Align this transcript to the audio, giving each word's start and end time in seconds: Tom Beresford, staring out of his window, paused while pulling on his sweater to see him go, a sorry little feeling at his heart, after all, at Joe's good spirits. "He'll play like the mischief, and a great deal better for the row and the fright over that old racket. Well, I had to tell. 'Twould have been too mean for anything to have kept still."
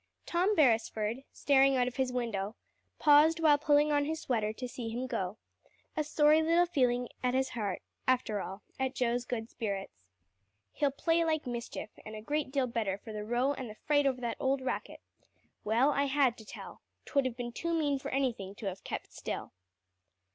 Tom 0.25 0.55
Beresford, 0.55 1.17
staring 1.31 1.77
out 1.77 1.87
of 1.87 1.97
his 1.97 2.11
window, 2.11 2.55
paused 2.97 3.39
while 3.39 3.59
pulling 3.59 3.91
on 3.91 4.05
his 4.05 4.19
sweater 4.21 4.51
to 4.51 4.67
see 4.67 4.89
him 4.89 5.05
go, 5.05 5.37
a 5.95 6.03
sorry 6.03 6.41
little 6.41 6.65
feeling 6.65 7.07
at 7.21 7.35
his 7.35 7.49
heart, 7.49 7.83
after 8.07 8.41
all, 8.41 8.63
at 8.79 8.95
Joe's 8.95 9.25
good 9.25 9.47
spirits. 9.51 10.07
"He'll 10.73 10.89
play 10.89 11.23
like 11.23 11.43
the 11.43 11.51
mischief, 11.51 11.91
and 12.03 12.15
a 12.15 12.21
great 12.23 12.49
deal 12.49 12.65
better 12.65 12.97
for 12.97 13.13
the 13.13 13.23
row 13.23 13.53
and 13.53 13.69
the 13.69 13.75
fright 13.75 14.07
over 14.07 14.19
that 14.21 14.37
old 14.39 14.61
racket. 14.61 15.01
Well, 15.63 15.91
I 15.91 16.05
had 16.05 16.35
to 16.39 16.45
tell. 16.45 16.81
'Twould 17.05 17.25
have 17.25 17.37
been 17.37 17.51
too 17.51 17.71
mean 17.75 17.99
for 17.99 18.09
anything 18.09 18.55
to 18.55 18.65
have 18.65 18.83
kept 18.83 19.13
still." 19.13 19.51